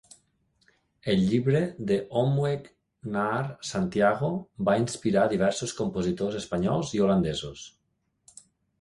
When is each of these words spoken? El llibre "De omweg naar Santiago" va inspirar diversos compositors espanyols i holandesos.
El 1.11 1.19
llibre 1.33 1.61
"De 1.91 1.97
omweg 2.21 2.65
naar 3.17 3.43
Santiago" 3.73 4.33
va 4.73 4.77
inspirar 4.87 5.29
diversos 5.37 5.79
compositors 5.85 6.43
espanyols 6.45 6.99
i 6.99 7.07
holandesos. 7.07 7.73